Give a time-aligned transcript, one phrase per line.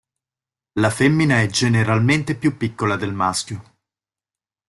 [0.79, 3.77] La femmina è generalmente più piccola del maschio.